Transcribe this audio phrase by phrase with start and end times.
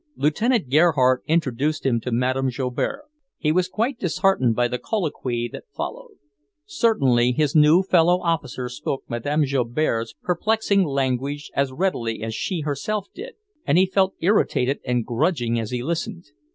[0.15, 3.03] Lieutenant Gerhardt introduced him to Madame Joubert.
[3.37, 6.15] He was quite disheartened by the colloquy that followed.
[6.67, 13.09] Clearly his new fellow officer spoke Madame Joubert's perplexing language as readily as she herself
[13.13, 16.25] did, and he felt irritated and grudging as he listened.